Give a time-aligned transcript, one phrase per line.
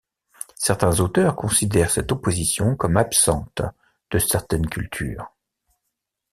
[0.55, 3.61] Certains auteurs considèrent cette opposition comme absente
[4.09, 5.31] de certaines cultures.